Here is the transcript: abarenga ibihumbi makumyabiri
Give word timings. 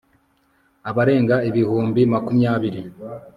abarenga 0.89 1.35
ibihumbi 1.49 2.01
makumyabiri 2.13 2.81